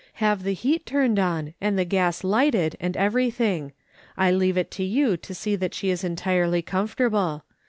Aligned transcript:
Have 0.13 0.41
the 0.41 0.55
heat 0.55 0.87
turned 0.87 1.19
on, 1.19 1.53
and 1.61 1.77
the 1.77 1.85
gas 1.85 2.23
lighted, 2.23 2.75
and 2.79 2.95
everythmg. 2.95 3.71
I 4.17 4.31
leave 4.31 4.57
it 4.57 4.71
to 4.71 4.83
you 4.83 5.15
to 5.17 5.35
see 5.35 5.55
that 5.55 5.75
she 5.75 5.91
is 5.91 6.03
entirely 6.03 6.63
comfortable. 6.63 7.43